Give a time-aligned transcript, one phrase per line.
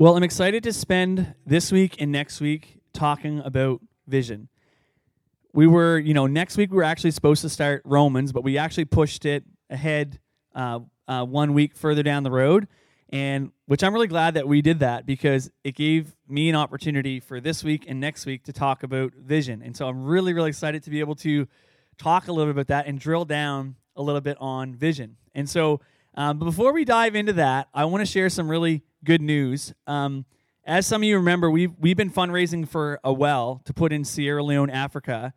[0.00, 4.48] Well, I'm excited to spend this week and next week talking about vision.
[5.52, 8.58] We were, you know, next week we were actually supposed to start Romans, but we
[8.58, 10.20] actually pushed it ahead
[10.54, 12.68] uh, uh, one week further down the road,
[13.08, 17.18] and which I'm really glad that we did that because it gave me an opportunity
[17.18, 19.62] for this week and next week to talk about vision.
[19.62, 21.48] And so I'm really, really excited to be able to
[21.98, 25.16] talk a little bit about that and drill down a little bit on vision.
[25.34, 25.80] And so,
[26.14, 29.72] um, before we dive into that, I want to share some really good news.
[29.86, 30.24] Um,
[30.64, 34.04] as some of you remember, we've, we've been fundraising for a well to put in
[34.04, 35.32] Sierra Leone, Africa,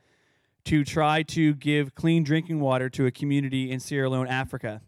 [0.65, 4.81] to try to give clean drinking water to a community in Sierra Leone, Africa.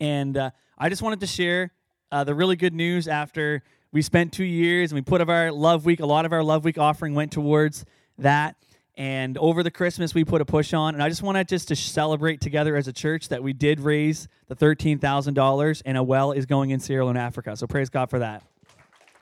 [0.00, 1.72] And uh, I just wanted to share
[2.12, 5.50] uh, the really good news after we spent two years and we put of our
[5.50, 7.84] Love Week, a lot of our Love Week offering went towards
[8.18, 8.56] that.
[8.96, 10.94] And over the Christmas, we put a push on.
[10.94, 14.28] And I just wanted just to celebrate together as a church that we did raise
[14.46, 17.56] the $13,000 and a well is going in Sierra Leone, Africa.
[17.56, 18.44] So praise God for that.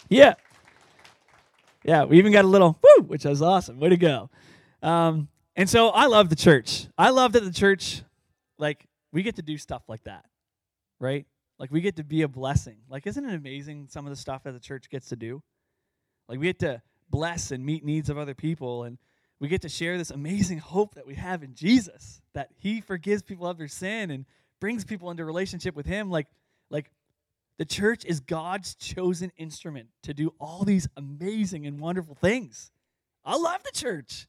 [0.08, 0.34] Yeah.
[1.84, 3.80] Yeah, we even got a little woo, which was awesome.
[3.80, 4.30] Way to go.
[4.82, 6.86] Um, and so I love the church.
[6.96, 8.02] I love that the church,
[8.58, 10.24] like, we get to do stuff like that,
[11.00, 11.26] right?
[11.58, 12.78] Like, we get to be a blessing.
[12.88, 15.42] Like, isn't it amazing some of the stuff that the church gets to do?
[16.28, 18.98] Like, we get to bless and meet needs of other people and
[19.42, 23.22] we get to share this amazing hope that we have in Jesus, that He forgives
[23.22, 24.24] people of their sin and
[24.60, 26.10] brings people into relationship with Him.
[26.10, 26.28] Like,
[26.70, 26.92] like
[27.58, 32.70] the church is God's chosen instrument to do all these amazing and wonderful things.
[33.24, 34.28] I love the church.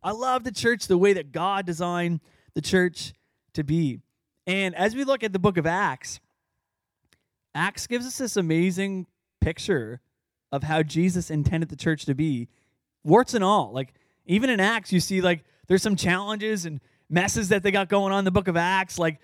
[0.00, 2.20] I love the church the way that God designed
[2.54, 3.14] the church
[3.54, 3.98] to be.
[4.46, 6.20] And as we look at the book of Acts,
[7.52, 9.08] Acts gives us this amazing
[9.40, 10.00] picture
[10.52, 12.48] of how Jesus intended the church to be,
[13.02, 13.72] warts and all.
[13.72, 13.94] Like,
[14.26, 18.12] even in Acts, you see like there's some challenges and messes that they got going
[18.12, 18.98] on in the book of Acts.
[18.98, 19.20] Like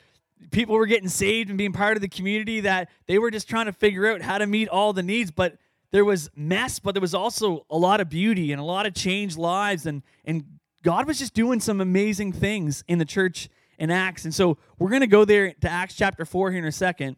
[0.50, 3.66] people were getting saved and being part of the community that they were just trying
[3.66, 5.30] to figure out how to meet all the needs.
[5.30, 5.56] But
[5.90, 8.94] there was mess, but there was also a lot of beauty and a lot of
[8.94, 9.86] changed lives.
[9.86, 10.44] And, and
[10.82, 14.24] God was just doing some amazing things in the church in Acts.
[14.24, 17.16] And so we're going to go there to Acts chapter 4 here in a second.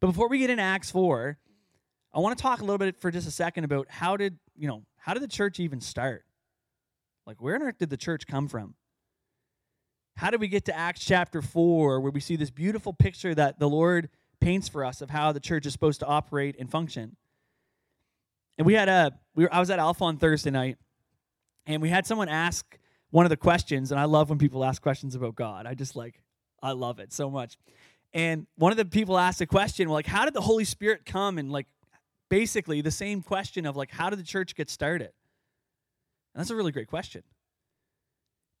[0.00, 1.38] But before we get into Acts 4,
[2.12, 4.68] I want to talk a little bit for just a second about how did, you
[4.68, 6.24] know, how did the church even start?
[7.26, 8.74] Like, where on earth did the church come from?
[10.16, 13.58] How did we get to Acts chapter 4, where we see this beautiful picture that
[13.58, 14.08] the Lord
[14.40, 17.16] paints for us of how the church is supposed to operate and function?
[18.58, 20.76] And we had a, we were, I was at Alpha on Thursday night,
[21.66, 22.78] and we had someone ask
[23.10, 25.66] one of the questions, and I love when people ask questions about God.
[25.66, 26.20] I just like,
[26.62, 27.56] I love it so much.
[28.12, 31.38] And one of the people asked a question, like, how did the Holy Spirit come?
[31.38, 31.66] And like,
[32.28, 35.10] basically the same question of like, how did the church get started?
[36.34, 37.22] And that's a really great question.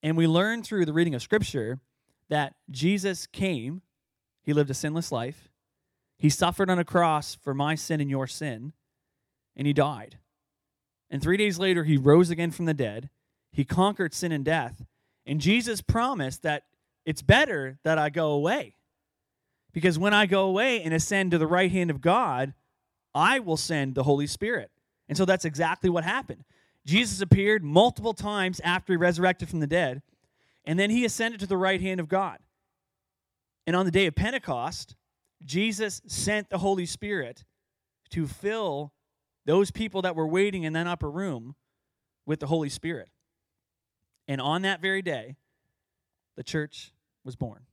[0.02, 1.80] And we learn through the reading of Scripture
[2.28, 3.82] that Jesus came,
[4.42, 5.48] he lived a sinless life,
[6.16, 8.72] he suffered on a cross for my sin and your sin,
[9.56, 10.18] and he died.
[11.10, 13.10] And three days later, he rose again from the dead.
[13.52, 14.84] He conquered sin and death.
[15.26, 16.64] And Jesus promised that
[17.04, 18.76] it's better that I go away.
[19.72, 22.54] Because when I go away and ascend to the right hand of God,
[23.14, 24.70] I will send the Holy Spirit.
[25.08, 26.44] And so that's exactly what happened.
[26.86, 30.02] Jesus appeared multiple times after he resurrected from the dead,
[30.64, 32.38] and then he ascended to the right hand of God.
[33.66, 34.96] And on the day of Pentecost,
[35.42, 37.44] Jesus sent the Holy Spirit
[38.10, 38.92] to fill
[39.46, 41.54] those people that were waiting in that upper room
[42.26, 43.08] with the Holy Spirit.
[44.28, 45.36] And on that very day,
[46.36, 46.92] the church
[47.24, 47.64] was born.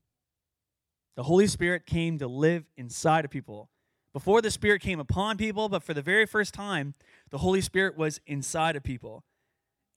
[1.15, 3.69] The Holy Spirit came to live inside of people
[4.13, 6.95] before the Spirit came upon people, but for the very first time,
[7.29, 9.23] the Holy Spirit was inside of people.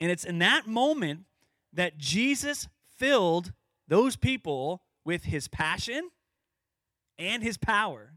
[0.00, 1.24] And it's in that moment
[1.72, 3.52] that Jesus filled
[3.88, 6.10] those people with his passion
[7.18, 8.14] and his power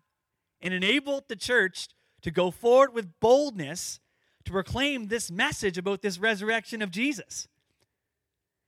[0.62, 1.90] and enabled the church
[2.22, 4.00] to go forward with boldness
[4.46, 7.48] to proclaim this message about this resurrection of Jesus.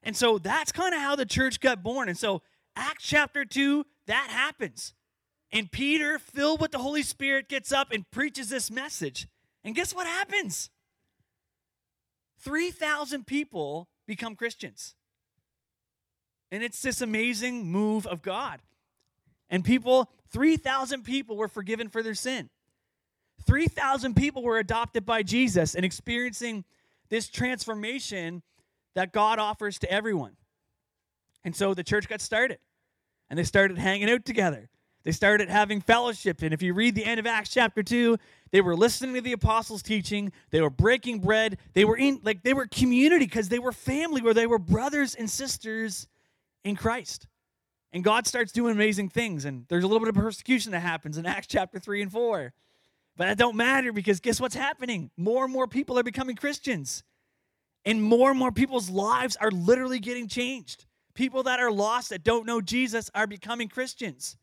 [0.03, 2.09] And so that's kind of how the church got born.
[2.09, 2.41] And so,
[2.75, 4.93] Acts chapter 2, that happens.
[5.51, 9.27] And Peter, filled with the Holy Spirit, gets up and preaches this message.
[9.63, 10.69] And guess what happens?
[12.41, 14.95] 3,000 people become Christians.
[16.51, 18.61] And it's this amazing move of God.
[19.49, 22.49] And people, 3,000 people were forgiven for their sin.
[23.45, 26.63] 3,000 people were adopted by Jesus and experiencing
[27.09, 28.43] this transformation
[28.95, 30.35] that God offers to everyone.
[31.43, 32.59] And so the church got started.
[33.29, 34.69] And they started hanging out together.
[35.03, 36.41] They started having fellowship.
[36.41, 38.17] And if you read the end of Acts chapter 2,
[38.51, 40.31] they were listening to the apostles' teaching.
[40.49, 41.57] They were breaking bread.
[41.73, 45.15] They were in, like, they were community because they were family where they were brothers
[45.15, 46.07] and sisters
[46.63, 47.27] in Christ.
[47.91, 49.45] And God starts doing amazing things.
[49.45, 52.53] And there's a little bit of persecution that happens in Acts chapter 3 and 4.
[53.15, 55.11] But that don't matter because guess what's happening?
[55.17, 57.03] More and more people are becoming Christians.
[57.85, 60.85] And more and more people's lives are literally getting changed.
[61.13, 64.37] People that are lost that don't know Jesus are becoming Christians.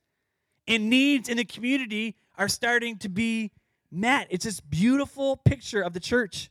[0.68, 3.52] And needs in the community are starting to be
[3.90, 4.26] met.
[4.30, 6.50] It's this beautiful picture of the church.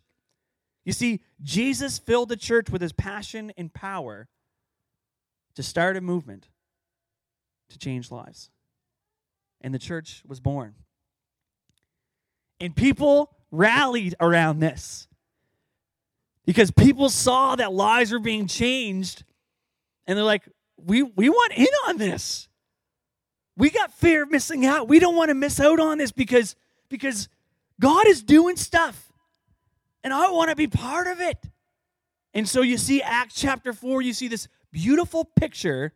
[0.85, 4.27] You see, Jesus filled the church with his passion and power
[5.55, 6.47] to start a movement
[7.69, 8.49] to change lives.
[9.61, 10.75] And the church was born.
[12.59, 15.07] And people rallied around this
[16.45, 19.23] because people saw that lives were being changed
[20.07, 20.47] and they're like,
[20.77, 22.47] we, we want in on this.
[23.57, 24.87] We got fear of missing out.
[24.87, 26.55] We don't want to miss out on this because,
[26.89, 27.29] because
[27.79, 29.11] God is doing stuff
[30.03, 31.37] and I want to be part of it.
[32.33, 35.93] And so you see Acts chapter 4, you see this beautiful picture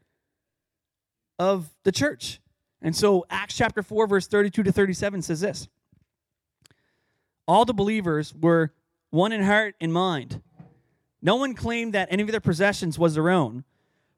[1.38, 2.40] of the church.
[2.82, 5.68] And so Acts chapter 4, verse 32 to 37 says this
[7.48, 8.74] All the believers were
[9.10, 10.42] one in heart and mind.
[11.22, 13.66] No one claimed that any of their possessions was their own,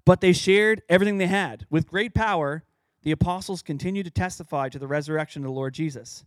[0.06, 1.66] but they shared everything they had.
[1.72, 2.64] With great power,
[3.04, 6.24] the apostles continued to testify to the resurrection of the Lord Jesus.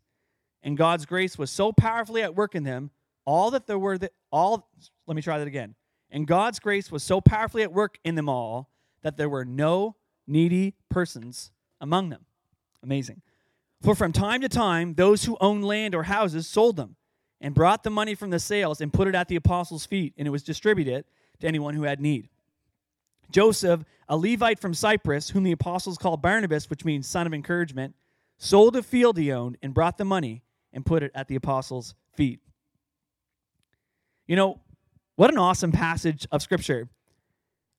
[0.62, 2.90] And God's grace was so powerfully at work in them,
[3.24, 4.68] all that there were that all
[5.06, 5.74] let me try that again.
[6.10, 8.70] And God's grace was so powerfully at work in them all
[9.02, 11.50] that there were no needy persons
[11.80, 12.24] among them.
[12.82, 13.22] Amazing.
[13.82, 16.96] For from time to time, those who owned land or houses sold them
[17.40, 20.26] and brought the money from the sales and put it at the apostles' feet, and
[20.26, 21.04] it was distributed
[21.40, 22.30] to anyone who had need.
[23.30, 27.94] Joseph, a Levite from Cyprus, whom the apostles called Barnabas, which means son of encouragement,
[28.38, 30.42] sold a field he owned and brought the money
[30.72, 32.40] and put it at the apostles' feet.
[34.26, 34.60] You know,
[35.16, 36.88] what an awesome passage of scripture.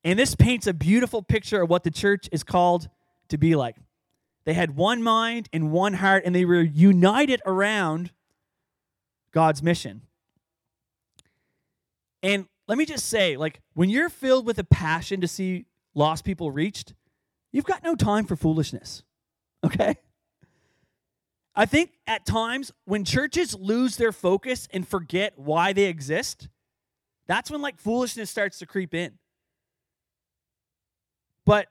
[0.03, 2.88] And this paints a beautiful picture of what the church is called
[3.30, 3.75] to be like.
[4.45, 8.12] They had one mind and one heart, and they were united around
[9.31, 10.03] God's mission.
[12.21, 16.26] And let me just say, like, when you're filled with a passion to see lost
[16.26, 16.94] people reached,
[17.52, 19.04] you've got no time for foolishness.
[19.64, 19.96] Okay?
[21.56, 26.50] I think at times when churches lose their focus and forget why they exist,
[27.28, 29.14] that's when like foolishness starts to creep in.
[31.46, 31.68] But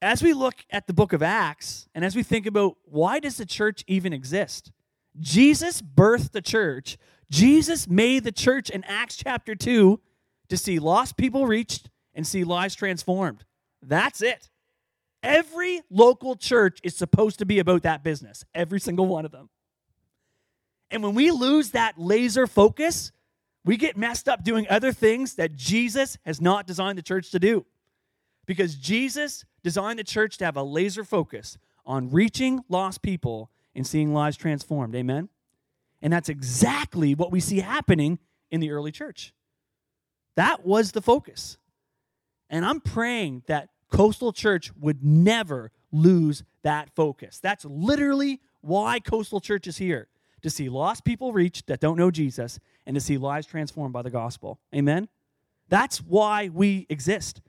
[0.00, 3.36] as we look at the book of Acts and as we think about why does
[3.36, 4.70] the church even exist?
[5.18, 6.96] Jesus birthed the church.
[7.30, 10.00] Jesus made the church in Acts chapter 2
[10.48, 13.44] to see lost people reached and see lives transformed.
[13.82, 14.50] That's it.
[15.22, 19.48] Every local church is supposed to be about that business, every single one of them.
[20.90, 23.10] And when we lose that laser focus,
[23.64, 27.38] we get messed up doing other things that Jesus has not designed the church to
[27.38, 27.64] do.
[28.46, 31.56] Because Jesus designed the church to have a laser focus
[31.86, 34.94] on reaching lost people and seeing lives transformed.
[34.94, 35.30] Amen?
[36.02, 38.18] And that's exactly what we see happening
[38.50, 39.32] in the early church.
[40.36, 41.58] That was the focus.
[42.50, 47.38] And I'm praying that Coastal Church would never lose that focus.
[47.38, 50.08] That's literally why Coastal Church is here
[50.42, 54.02] to see lost people reached that don't know Jesus and to see lives transformed by
[54.02, 54.58] the gospel.
[54.74, 55.08] Amen?
[55.68, 57.40] That's why we exist.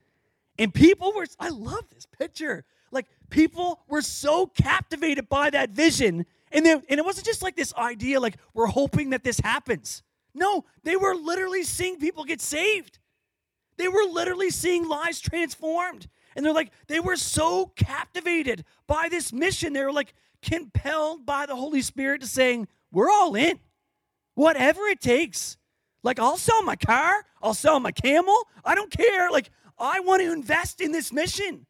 [0.57, 2.63] And people were, I love this picture.
[2.91, 6.25] Like, people were so captivated by that vision.
[6.51, 10.01] And, they, and it wasn't just like this idea, like, we're hoping that this happens.
[10.35, 12.99] No, they were literally seeing people get saved.
[13.77, 16.07] They were literally seeing lives transformed.
[16.35, 19.73] And they're like, they were so captivated by this mission.
[19.73, 23.59] They were like compelled by the Holy Spirit to saying, we're all in.
[24.35, 25.57] Whatever it takes.
[26.03, 28.37] Like, I'll sell my car, I'll sell my camel.
[28.63, 29.31] I don't care.
[29.31, 29.49] Like,
[29.79, 31.65] I want to invest in this mission.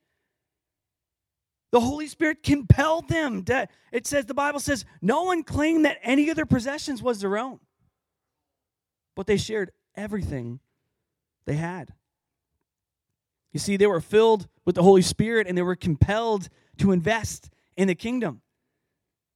[1.72, 3.44] The Holy Spirit compelled them.
[3.46, 7.22] To, it says, the Bible says, no one claimed that any of their possessions was
[7.22, 7.60] their own,
[9.16, 10.60] but they shared everything
[11.46, 11.94] they had.
[13.52, 17.50] You see, they were filled with the Holy Spirit and they were compelled to invest
[17.78, 18.42] in the kingdom.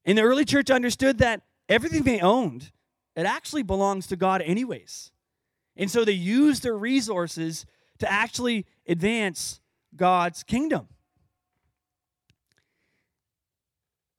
[0.05, 2.71] And the early church understood that everything they owned,
[3.15, 5.11] it actually belongs to God, anyways.
[5.77, 7.65] And so they used their resources
[7.99, 9.61] to actually advance
[9.95, 10.87] God's kingdom.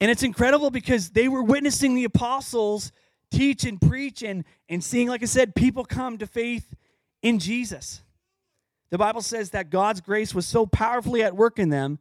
[0.01, 2.91] And it's incredible because they were witnessing the apostles
[3.31, 6.75] teach and preach and, and seeing, like I said, people come to faith
[7.23, 8.03] in Jesus.
[8.91, 11.99] The Bible says that God's grace was so powerfully at work in them,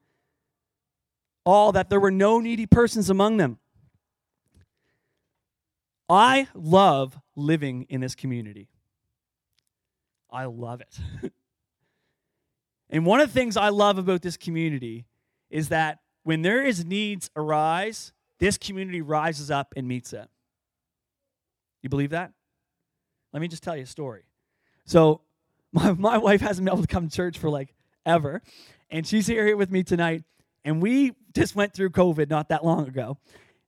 [1.46, 3.60] all that there were no needy persons among them.
[6.10, 8.68] I love living in this community.
[10.32, 11.32] I love it.
[12.90, 15.06] and one of the things I love about this community
[15.52, 20.28] is that when there is needs arise, this community rises up and meets it.
[21.82, 22.32] You believe that?
[23.34, 24.24] Let me just tell you a story.
[24.86, 25.22] So,
[25.72, 27.74] my, my wife hasn't been able to come to church for like
[28.06, 28.42] ever,
[28.90, 30.24] and she's here with me tonight.
[30.66, 33.18] And we just went through COVID not that long ago.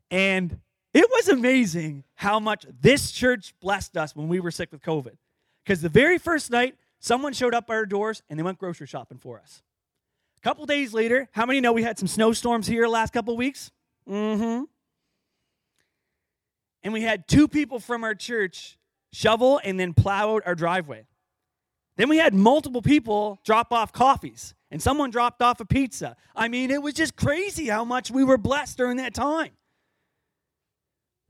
[0.09, 0.59] And
[0.93, 5.15] it was amazing how much this church blessed us when we were sick with COVID.
[5.63, 8.87] Because the very first night, someone showed up at our doors and they went grocery
[8.87, 9.61] shopping for us.
[10.37, 13.71] A couple days later, how many know we had some snowstorms here last couple weeks?
[14.09, 14.63] Mm-hmm.
[16.83, 18.77] And we had two people from our church
[19.13, 21.05] shovel and then plow out our driveway.
[21.97, 26.15] Then we had multiple people drop off coffees, and someone dropped off a pizza.
[26.35, 29.51] I mean, it was just crazy how much we were blessed during that time.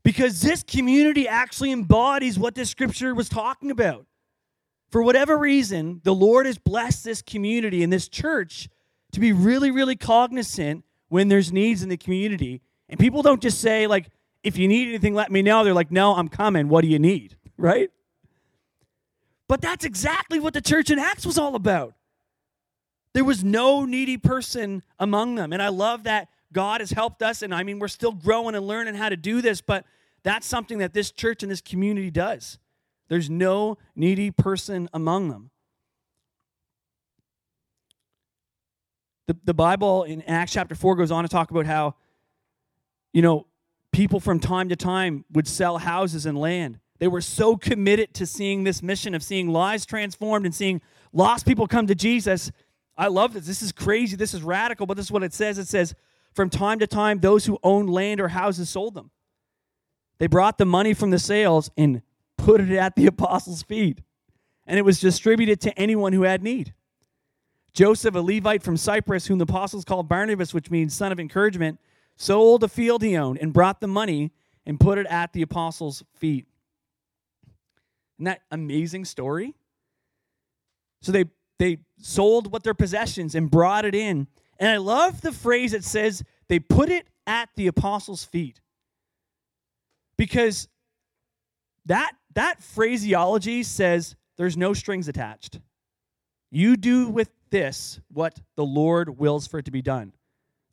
[0.04, 4.06] Because this community actually embodies what this scripture was talking about.
[4.90, 8.68] For whatever reason, the Lord has blessed this community and this church
[9.12, 12.62] to be really, really cognizant when there's needs in the community.
[12.88, 14.08] And people don't just say, like,
[14.42, 15.64] if you need anything, let me know.
[15.64, 16.68] They're like, no, I'm coming.
[16.68, 17.36] What do you need?
[17.56, 17.90] Right?
[19.48, 21.94] But that's exactly what the church in Acts was all about.
[23.14, 25.52] There was no needy person among them.
[25.52, 27.42] And I love that God has helped us.
[27.42, 29.84] And I mean, we're still growing and learning how to do this, but
[30.22, 32.58] that's something that this church and this community does.
[33.08, 35.50] There's no needy person among them.
[39.26, 41.94] The, the Bible in Acts chapter 4 goes on to talk about how,
[43.12, 43.46] you know,
[43.92, 46.78] people from time to time would sell houses and land.
[46.98, 50.80] They were so committed to seeing this mission of seeing lives transformed and seeing
[51.12, 52.50] lost people come to Jesus.
[52.96, 53.46] I love this.
[53.46, 54.16] This is crazy.
[54.16, 55.58] This is radical, but this is what it says.
[55.58, 55.94] It says,
[56.34, 59.10] from time to time, those who owned land or houses sold them.
[60.18, 62.02] They brought the money from the sales and
[62.38, 64.00] put it at the apostles' feet,
[64.66, 66.72] and it was distributed to anyone who had need.
[67.72, 71.80] Joseph, a Levite from Cyprus, whom the apostles called Barnabas, which means son of encouragement,
[72.22, 74.30] sold a field he owned and brought the money
[74.64, 76.46] and put it at the apostles' feet.
[78.18, 79.54] Isn't that amazing story?
[81.00, 81.24] So they
[81.58, 84.26] they sold what their possessions and brought it in.
[84.58, 88.60] And I love the phrase that says they put it at the apostles' feet.
[90.16, 90.68] Because
[91.86, 95.58] that that phraseology says there's no strings attached.
[96.50, 100.12] You do with this what the Lord wills for it to be done.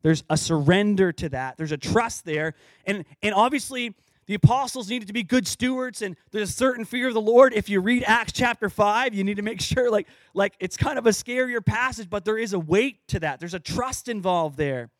[0.02, 1.56] There's a surrender to that.
[1.56, 2.54] There's a trust there.
[2.86, 3.94] And, and obviously,
[4.26, 7.52] the apostles needed to be good stewards, and there's a certain fear of the Lord.
[7.52, 10.98] If you read Acts chapter 5, you need to make sure, like, like it's kind
[10.98, 13.40] of a scarier passage, but there is a weight to that.
[13.40, 14.90] There's a trust involved there.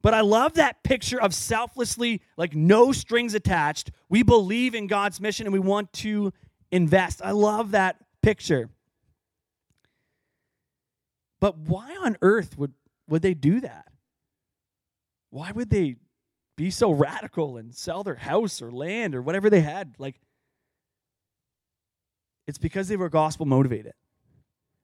[0.00, 3.90] But I love that picture of selflessly, like no strings attached.
[4.08, 6.32] We believe in God's mission and we want to
[6.70, 7.20] invest.
[7.22, 8.70] I love that picture.
[11.40, 12.74] But why on earth would,
[13.08, 13.88] would they do that?
[15.30, 15.96] Why would they
[16.56, 19.94] be so radical and sell their house or land or whatever they had?
[19.98, 20.20] Like,
[22.46, 23.92] it's because they were gospel motivated.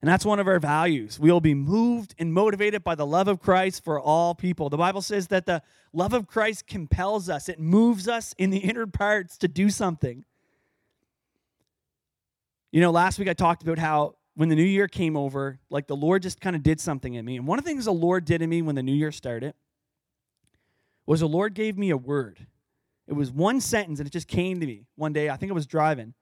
[0.03, 1.19] And that's one of our values.
[1.19, 4.69] We will be moved and motivated by the love of Christ for all people.
[4.69, 5.63] The Bible says that the
[5.95, 10.27] love of Christ compels us, it moves us in the inner parts to do something.
[12.71, 15.87] You know, last week I talked about how when the new year came over, like
[15.87, 17.37] the Lord just kind of did something in me.
[17.37, 19.55] And one of the things the Lord did in me when the new year started
[21.07, 22.47] was the Lord gave me a word.
[23.07, 25.29] It was one sentence and it just came to me one day.
[25.29, 26.15] I think I was driving,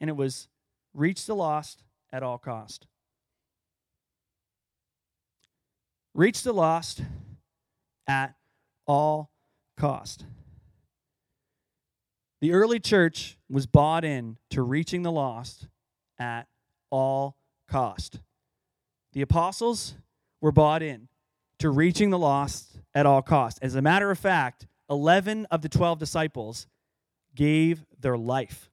[0.00, 0.48] and it was
[0.94, 2.86] reach the lost at all cost.
[6.14, 7.02] Reach the lost
[8.06, 8.34] at
[8.86, 9.30] all
[9.78, 10.24] cost.
[12.40, 15.68] The early church was bought in to reaching the lost
[16.18, 16.48] at
[16.90, 17.36] all
[17.68, 18.20] cost.
[19.12, 19.94] The apostles
[20.40, 21.08] were bought in
[21.62, 23.60] to reaching the lost at all costs.
[23.62, 26.66] As a matter of fact, 11 of the 12 disciples
[27.36, 28.68] gave their life.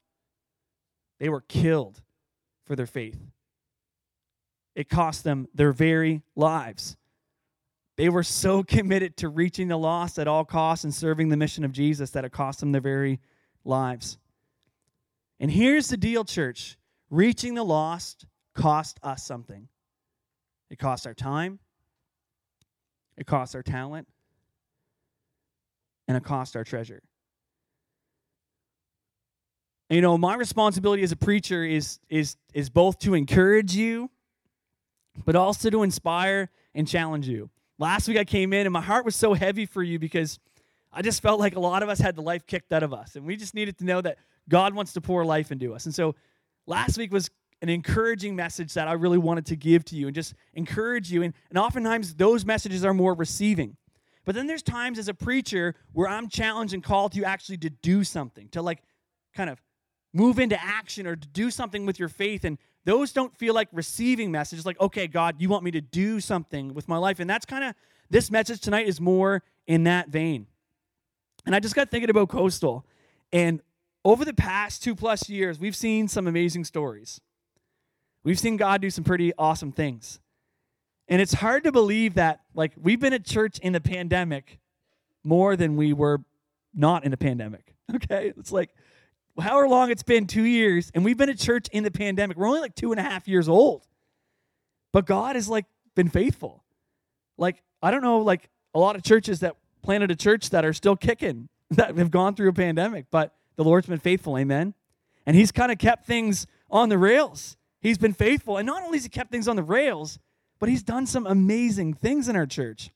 [1.20, 2.02] They were killed
[2.66, 3.20] for their faith.
[4.74, 6.98] It cost them their very lives.
[7.96, 11.64] They were so committed to reaching the lost at all costs and serving the mission
[11.64, 13.20] of Jesus that it cost them their very
[13.64, 14.18] lives.
[15.40, 16.76] And here's the deal, church
[17.12, 19.68] reaching the lost cost us something.
[20.72, 21.60] It cost our time,
[23.20, 24.08] it costs our talent,
[26.08, 27.04] and it costs our treasure.
[29.90, 34.10] And, you know, my responsibility as a preacher is is is both to encourage you,
[35.26, 37.50] but also to inspire and challenge you.
[37.78, 40.40] Last week I came in and my heart was so heavy for you because
[40.92, 43.16] I just felt like a lot of us had the life kicked out of us,
[43.16, 45.86] and we just needed to know that God wants to pour life into us.
[45.86, 46.16] And so,
[46.66, 47.30] last week was
[47.62, 51.24] an encouraging message that I really wanted to give to you and just encourage you.
[51.24, 53.76] And, and oftentimes those messages are more receiving.
[54.26, 57.70] But then there's times as a preacher where I'm challenged and called to actually to
[57.70, 58.82] do something, to like
[59.34, 59.62] kind of
[60.14, 62.44] move into action or to do something with your faith.
[62.44, 66.20] And those don't feel like receiving messages like, okay, God, you want me to do
[66.20, 67.20] something with my life.
[67.20, 67.76] And that's kind of
[68.10, 70.48] this message tonight is more in that vein.
[71.46, 72.86] And I just got thinking about Coastal.
[73.32, 73.62] And
[74.06, 77.22] over the past two plus years, we've seen some amazing stories.
[78.24, 80.20] We've seen God do some pretty awesome things.
[81.08, 84.60] And it's hard to believe that, like, we've been at church in the pandemic
[85.24, 86.22] more than we were
[86.74, 87.76] not in a pandemic.
[87.96, 88.32] Okay?
[88.38, 88.70] It's like,
[89.40, 92.38] however long it's been, two years, and we've been at church in the pandemic.
[92.38, 93.88] We're only like two and a half years old.
[94.94, 96.64] But God has, like, been faithful.
[97.36, 100.74] Like, I don't know, like, a lot of churches that planted a church that are
[100.74, 104.38] still kicking, that have gone through a pandemic, but the Lord's been faithful.
[104.38, 104.76] Amen?
[105.26, 107.58] And He's kind of kept things on the rails.
[107.82, 108.58] He's been faithful.
[108.58, 110.20] And not only has He kept things on the rails,
[110.60, 112.92] but He's done some amazing things in our church.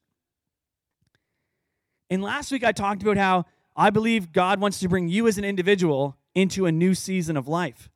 [2.10, 5.38] And last week I talked about how I believe God wants to bring you as
[5.38, 7.90] an individual into a new season of life.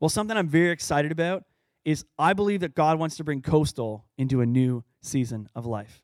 [0.00, 1.44] Well, something I'm very excited about
[1.84, 6.02] is I believe that God wants to bring Coastal into a new season of life.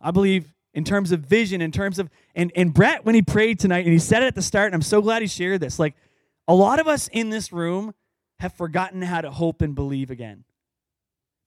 [0.00, 3.60] I believe in terms of vision, in terms of, and, and Brett, when he prayed
[3.60, 5.78] tonight, and he said it at the start, and I'm so glad he shared this.
[5.78, 5.94] Like,
[6.48, 7.94] a lot of us in this room
[8.42, 10.42] have forgotten how to hope and believe again.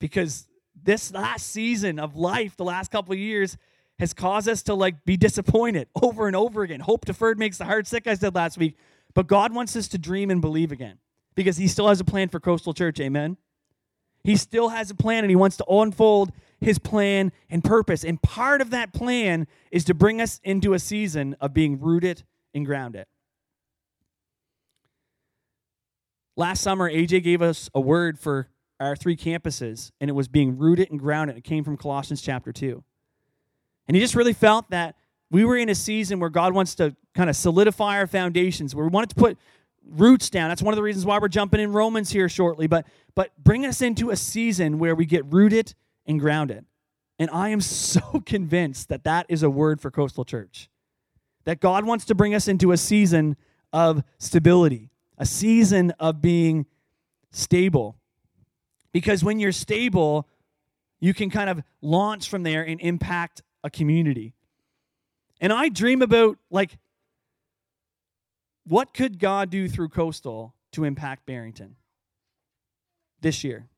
[0.00, 3.58] Because this last season of life, the last couple of years,
[3.98, 6.80] has caused us to like be disappointed over and over again.
[6.80, 8.76] Hope deferred makes the heart sick, I said last week.
[9.14, 10.98] But God wants us to dream and believe again
[11.34, 12.98] because He still has a plan for Coastal Church.
[12.98, 13.36] Amen.
[14.24, 18.04] He still has a plan and He wants to unfold His plan and purpose.
[18.04, 22.24] And part of that plan is to bring us into a season of being rooted
[22.54, 23.04] and grounded.
[26.36, 30.58] Last summer, AJ gave us a word for our three campuses, and it was being
[30.58, 31.36] rooted and grounded.
[31.36, 32.84] It came from Colossians chapter 2.
[33.88, 34.96] And he just really felt that
[35.30, 38.84] we were in a season where God wants to kind of solidify our foundations, where
[38.84, 39.38] we wanted to put
[39.88, 40.50] roots down.
[40.50, 43.64] That's one of the reasons why we're jumping in Romans here shortly, but but bring
[43.64, 46.64] us into a season where we get rooted and grounded.
[47.18, 50.68] And I am so convinced that that is a word for Coastal Church.
[51.44, 53.36] That God wants to bring us into a season
[53.72, 56.66] of stability, a season of being
[57.30, 57.96] stable.
[58.92, 60.28] Because when you're stable,
[61.00, 64.34] you can kind of launch from there and impact a community.
[65.40, 66.78] And I dream about like
[68.66, 71.76] what could God do through Coastal to impact Barrington
[73.20, 73.68] this year,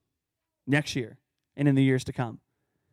[0.67, 1.19] next year,
[1.57, 2.41] and in the years to come?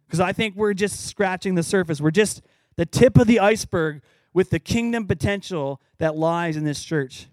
[0.05, 2.01] Because I think we're just scratching the surface.
[2.01, 2.41] We're just
[2.75, 4.01] the tip of the iceberg
[4.33, 7.27] with the kingdom potential that lies in this church.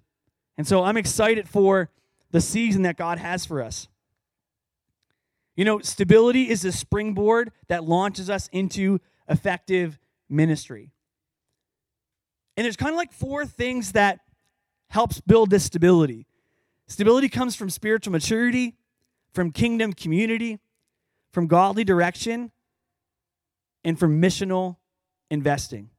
[0.56, 1.90] And so I'm excited for
[2.30, 3.88] the season that God has for us.
[5.56, 10.90] You know, stability is a springboard that launches us into effective ministry.
[12.56, 14.20] And there's kind of like four things that
[14.88, 16.26] helps build this stability.
[16.86, 18.74] Stability comes from spiritual maturity,
[19.32, 20.58] from kingdom community,
[21.32, 22.50] from godly direction,
[23.84, 24.76] and from missional
[25.30, 25.90] investing.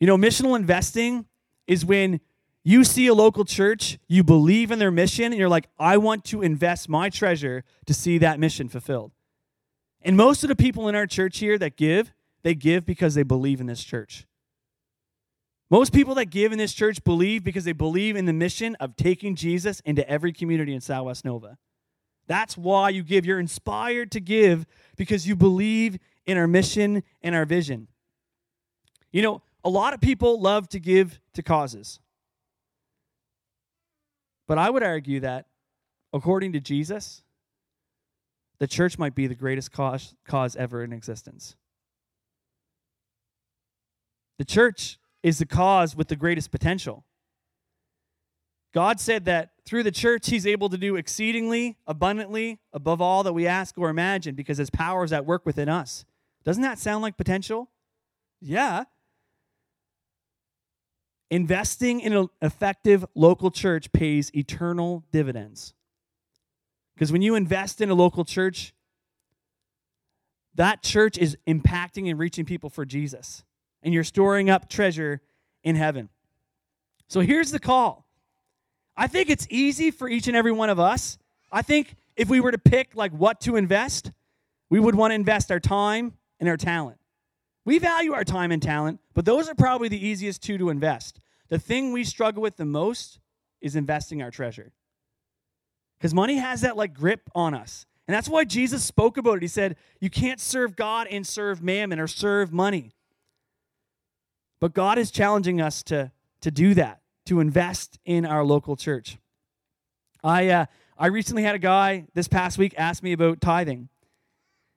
[0.00, 1.26] You know, missional investing
[1.66, 2.20] is when
[2.64, 6.24] you see a local church, you believe in their mission, and you're like, I want
[6.26, 9.12] to invest my treasure to see that mission fulfilled.
[10.02, 13.22] And most of the people in our church here that give, they give because they
[13.22, 14.26] believe in this church.
[15.70, 18.96] Most people that give in this church believe because they believe in the mission of
[18.96, 21.58] taking Jesus into every community in Southwest Nova.
[22.26, 23.26] That's why you give.
[23.26, 24.66] You're inspired to give
[24.96, 27.88] because you believe in our mission and our vision.
[29.10, 32.00] You know, a lot of people love to give to causes.
[34.48, 35.46] But I would argue that,
[36.12, 37.22] according to Jesus,
[38.58, 41.54] the church might be the greatest cause, cause ever in existence.
[44.38, 47.04] The church is the cause with the greatest potential.
[48.72, 53.32] God said that through the church, He's able to do exceedingly, abundantly, above all that
[53.32, 56.04] we ask or imagine because His power is at work within us.
[56.44, 57.70] Doesn't that sound like potential?
[58.40, 58.84] Yeah.
[61.30, 65.74] Investing in an effective local church pays eternal dividends.
[66.94, 68.72] Because when you invest in a local church,
[70.54, 73.44] that church is impacting and reaching people for Jesus.
[73.82, 75.20] And you're storing up treasure
[75.62, 76.08] in heaven.
[77.06, 78.06] So here's the call.
[78.96, 81.18] I think it's easy for each and every one of us.
[81.52, 84.10] I think if we were to pick like what to invest,
[84.68, 86.97] we would want to invest our time and our talent.
[87.68, 91.20] We value our time and talent, but those are probably the easiest two to invest.
[91.50, 93.20] The thing we struggle with the most
[93.60, 94.72] is investing our treasure.
[95.98, 97.84] Because money has that like grip on us.
[98.06, 99.42] And that's why Jesus spoke about it.
[99.42, 102.92] He said, You can't serve God and serve mammon or serve money.
[104.60, 109.18] But God is challenging us to, to do that, to invest in our local church.
[110.24, 113.90] I, uh, I recently had a guy this past week ask me about tithing.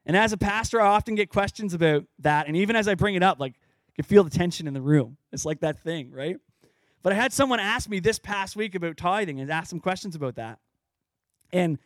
[0.06, 2.48] And as a pastor, I often get questions about that.
[2.48, 4.82] And even as I bring it up, like, I can feel the tension in the
[4.82, 5.18] room.
[5.32, 6.38] It's like that thing, right?
[7.04, 10.16] But I had someone ask me this past week about tithing and ask some questions
[10.16, 10.60] about that.
[11.52, 11.78] And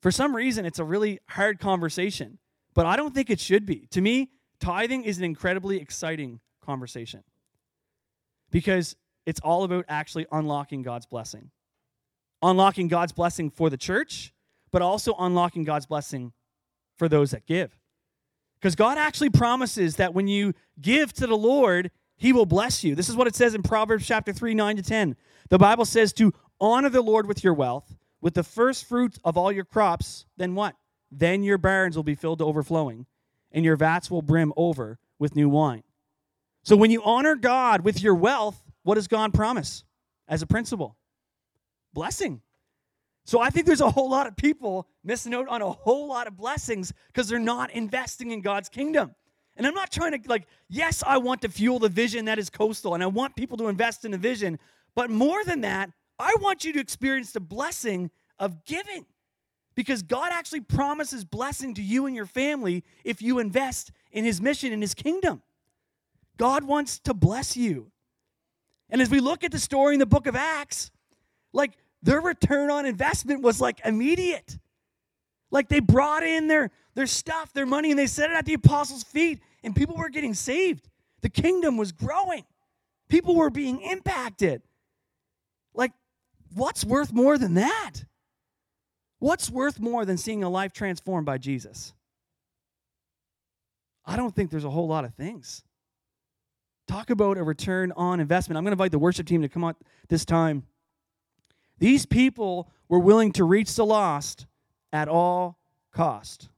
[0.00, 2.38] for some reason, it's a really hard conversation,
[2.74, 3.86] but I don't think it should be.
[3.90, 7.22] To me, tithing is an incredibly exciting conversation
[8.50, 11.50] because it's all about actually unlocking God's blessing.
[12.42, 14.32] Unlocking God's blessing for the church,
[14.70, 16.32] but also unlocking God's blessing
[17.00, 17.74] for those that give.
[18.60, 22.94] Because God actually promises that when you give to the Lord, He will bless you.
[22.94, 25.16] This is what it says in Proverbs chapter 3, 9 to 10.
[25.48, 29.38] The Bible says to honor the Lord with your wealth, with the first fruits of
[29.38, 30.76] all your crops, then what?
[31.10, 33.06] Then your barns will be filled to overflowing,
[33.50, 35.84] and your vats will brim over with new wine.
[36.64, 39.84] So when you honor God with your wealth, what does God promise
[40.28, 40.98] as a principle?
[41.94, 42.42] Blessing.
[43.24, 46.26] So I think there's a whole lot of people missing out on a whole lot
[46.26, 49.14] of blessings because they're not investing in God's kingdom.
[49.56, 52.48] And I'm not trying to, like, yes, I want to fuel the vision that is
[52.48, 54.58] coastal, and I want people to invest in the vision.
[54.94, 59.06] But more than that, I want you to experience the blessing of giving
[59.74, 64.40] because God actually promises blessing to you and your family if you invest in His
[64.40, 65.42] mission in His kingdom.
[66.36, 67.90] God wants to bless you.
[68.88, 70.90] And as we look at the story in the book of Acts,
[71.52, 74.58] like their return on investment was like immediate.
[75.50, 78.54] Like they brought in their, their stuff, their money, and they set it at the
[78.54, 80.88] apostles' feet, and people were getting saved.
[81.22, 82.44] The kingdom was growing,
[83.08, 84.62] people were being impacted.
[85.74, 85.92] Like,
[86.54, 88.04] what's worth more than that?
[89.18, 91.92] What's worth more than seeing a life transformed by Jesus?
[94.06, 95.62] I don't think there's a whole lot of things.
[96.88, 98.56] Talk about a return on investment.
[98.56, 99.76] I'm going to invite the worship team to come out
[100.08, 100.64] this time.
[101.80, 104.46] These people were willing to reach the lost
[104.92, 105.58] at all
[105.92, 106.50] cost.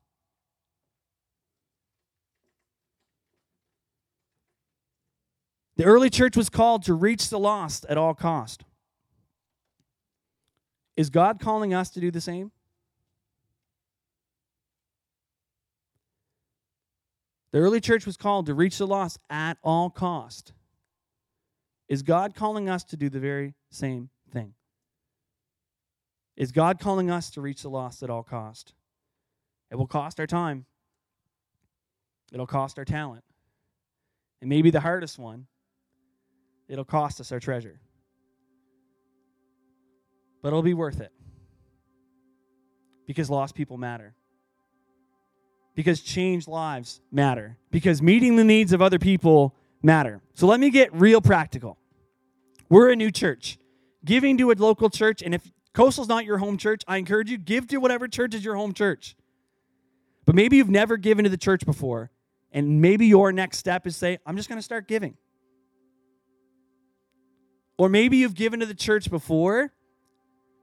[5.76, 8.64] The early church was called to reach the lost at all cost.
[10.96, 12.50] Is God calling us to do the same?
[17.52, 20.52] The early church was called to reach the lost at all cost.
[21.88, 24.54] Is God calling us to do the very same thing?
[26.36, 28.74] Is God calling us to reach the lost at all cost?
[29.70, 30.66] It will cost our time.
[32.32, 33.24] It'll cost our talent.
[34.40, 35.46] And maybe the hardest one,
[36.68, 37.80] it'll cost us our treasure.
[40.42, 41.12] But it'll be worth it.
[43.06, 44.14] Because lost people matter
[45.74, 50.20] because changed lives matter, because meeting the needs of other people matter.
[50.34, 51.78] So let me get real practical.
[52.68, 53.58] We're a new church.
[54.04, 57.38] Giving to a local church, and if Coastal's not your home church, I encourage you
[57.38, 59.16] give to whatever church is your home church.
[60.24, 62.10] But maybe you've never given to the church before,
[62.52, 65.16] and maybe your next step is say, I'm just going to start giving.
[67.78, 69.72] Or maybe you've given to the church before,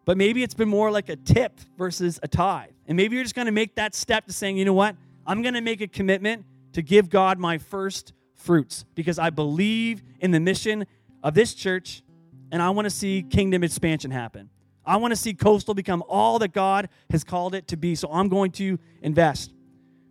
[0.06, 2.70] but maybe it's been more like a tip versus a tithe.
[2.88, 4.96] And maybe you're just going to make that step to saying, you know what?
[5.26, 10.02] I'm going to make a commitment to give God my first fruits because I believe
[10.20, 10.86] in the mission
[11.24, 12.04] of this church
[12.52, 14.50] and I want to see kingdom expansion happen.
[14.90, 17.94] I want to see Coastal become all that God has called it to be.
[17.94, 19.54] So I'm going to invest.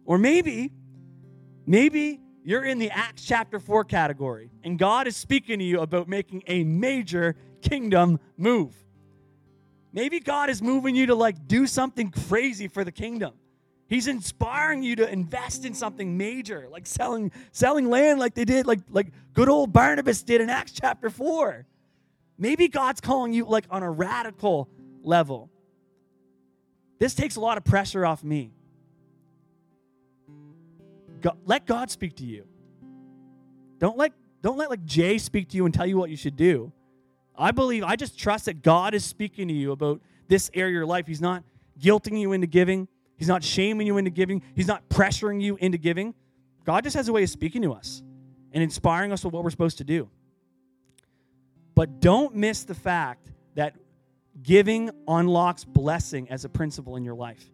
[0.05, 0.71] Or maybe,
[1.67, 6.09] maybe you're in the Acts chapter 4 category and God is speaking to you about
[6.09, 8.73] making a major kingdom move.
[9.93, 13.33] Maybe God is moving you to like do something crazy for the kingdom.
[13.89, 18.67] He's inspiring you to invest in something major, like selling selling land like they did
[18.67, 21.67] like like good old Barnabas did in Acts chapter 4.
[22.39, 24.69] Maybe God's calling you like on a radical
[25.03, 25.51] level.
[26.99, 28.53] This takes a lot of pressure off me.
[31.21, 32.45] God, let God speak to you.
[33.79, 36.37] Don't let don't let like Jay speak to you and tell you what you should
[36.37, 36.73] do.
[37.37, 40.75] I believe, I just trust that God is speaking to you about this area of
[40.75, 41.07] your life.
[41.07, 41.45] He's not
[41.81, 45.79] guilting you into giving, He's not shaming you into giving, He's not pressuring you into
[45.79, 46.15] giving.
[46.65, 48.03] God just has a way of speaking to us
[48.53, 50.09] and inspiring us with what we're supposed to do.
[51.79, 53.77] But don't miss the fact that
[54.43, 57.49] giving unlocks blessing as a principle in your life.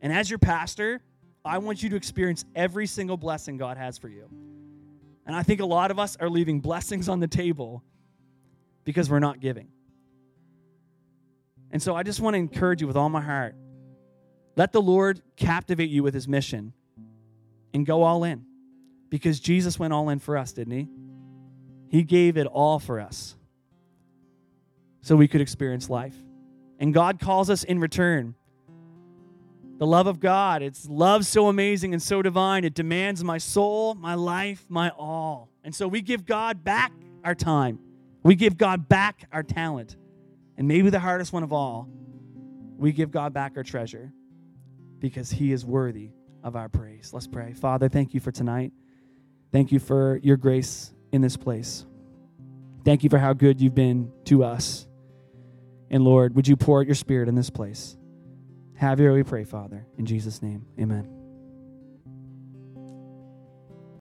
[0.00, 1.02] And as your pastor,
[1.44, 4.26] I want you to experience every single blessing God has for you.
[5.26, 7.84] And I think a lot of us are leaving blessings on the table
[8.84, 9.68] because we're not giving.
[11.70, 13.54] And so I just want to encourage you with all my heart
[14.56, 16.72] let the Lord captivate you with his mission
[17.74, 18.46] and go all in
[19.10, 20.88] because Jesus went all in for us, didn't he?
[21.90, 23.34] He gave it all for us.
[25.08, 26.14] So we could experience life.
[26.78, 28.34] And God calls us in return.
[29.78, 32.62] The love of God, it's love so amazing and so divine.
[32.62, 35.48] It demands my soul, my life, my all.
[35.64, 36.92] And so we give God back
[37.24, 37.78] our time.
[38.22, 39.96] We give God back our talent.
[40.58, 41.88] And maybe the hardest one of all,
[42.76, 44.12] we give God back our treasure
[44.98, 46.10] because he is worthy
[46.44, 47.14] of our praise.
[47.14, 47.54] Let's pray.
[47.54, 48.72] Father, thank you for tonight.
[49.52, 51.86] Thank you for your grace in this place.
[52.84, 54.84] Thank you for how good you've been to us.
[55.90, 57.96] And Lord, would you pour out your spirit in this place?
[58.76, 59.86] Have your way, we pray, Father.
[59.96, 61.17] In Jesus' name, amen.